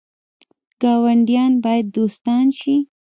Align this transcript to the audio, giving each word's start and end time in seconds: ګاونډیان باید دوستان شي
ګاونډیان 0.81 1.51
باید 1.63 1.85
دوستان 1.95 2.45
شي 2.59 2.75